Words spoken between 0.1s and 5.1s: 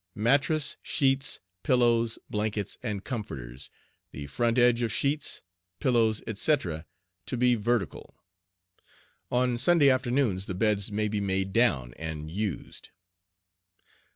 MATTRESS, SHEETS, PILLOWS, BLANKETS, and COMFORTERS, the front edge of